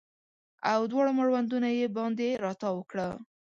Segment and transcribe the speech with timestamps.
[0.71, 3.07] او دواړه مړوندونه یې باندې راتاو کړه